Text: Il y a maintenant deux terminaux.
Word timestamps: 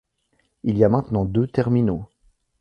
Il 0.63 0.79
y 0.79 0.83
a 0.83 0.89
maintenant 0.89 1.25
deux 1.25 1.45
terminaux. 1.45 2.07